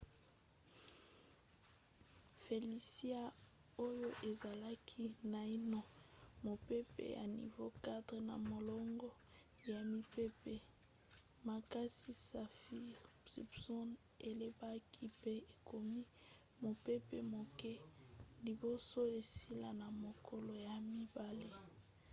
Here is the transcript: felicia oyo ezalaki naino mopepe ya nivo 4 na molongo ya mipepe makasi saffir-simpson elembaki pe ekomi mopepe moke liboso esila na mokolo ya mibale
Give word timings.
felicia 2.43 3.21
oyo 3.87 4.09
ezalaki 4.29 5.03
naino 5.33 5.79
mopepe 6.45 7.03
ya 7.17 7.25
nivo 7.35 7.65
4 7.85 8.27
na 8.29 8.35
molongo 8.49 9.09
ya 9.71 9.79
mipepe 9.93 10.55
makasi 11.49 12.11
saffir-simpson 12.27 13.87
elembaki 14.29 15.03
pe 15.21 15.33
ekomi 15.53 16.01
mopepe 16.63 17.17
moke 17.33 17.73
liboso 18.45 18.99
esila 19.19 19.69
na 19.81 19.87
mokolo 20.03 20.53
ya 20.67 20.73
mibale 20.91 21.49